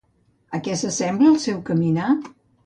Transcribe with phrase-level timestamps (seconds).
[0.59, 2.09] A què s'assembla el seu caminar?